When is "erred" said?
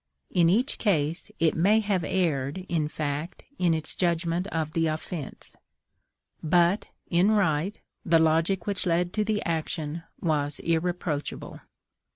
2.03-2.65